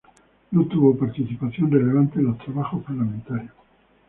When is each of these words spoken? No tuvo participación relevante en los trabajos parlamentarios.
No 0.49 0.65
tuvo 0.65 0.97
participación 0.97 1.69
relevante 1.69 2.17
en 2.17 2.25
los 2.25 2.37
trabajos 2.39 2.81
parlamentarios. 2.83 3.53